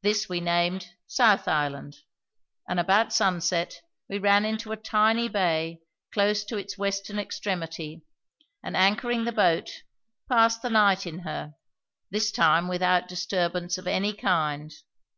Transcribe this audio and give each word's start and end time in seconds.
This 0.00 0.26
we 0.26 0.40
named 0.40 0.86
"South 1.06 1.46
Island"; 1.46 1.98
and 2.66 2.80
about 2.80 3.12
sunset 3.12 3.82
we 4.08 4.16
ran 4.18 4.46
into 4.46 4.72
a 4.72 4.76
tiny 4.78 5.28
bay 5.28 5.80
close 6.12 6.44
to 6.44 6.56
its 6.56 6.78
western 6.78 7.18
extremity 7.18 8.00
and, 8.62 8.74
anchoring 8.74 9.24
the 9.26 9.32
boat, 9.32 9.68
passed 10.30 10.62
the 10.62 10.70
night 10.70 11.06
in 11.06 11.18
her, 11.28 11.56
this 12.10 12.32
time 12.32 12.68
without 12.68 13.06
disturbance 13.06 13.76
of 13.76 13.86
any 13.86 14.14
kind. 14.14 14.72